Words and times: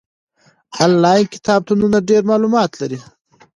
آنلاین 0.83 1.25
کتابتونونه 1.35 1.97
ډېر 2.09 2.21
معلومات 2.31 2.71
لري. 2.81 2.99